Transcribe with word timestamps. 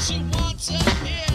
she 0.00 0.18
wants 0.32 0.68
to 0.68 0.72
hear. 0.72 1.29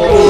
And 0.00 0.27